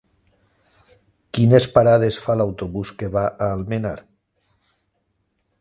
[1.37, 3.97] Quines parades fa l'autobús que va a Almenar?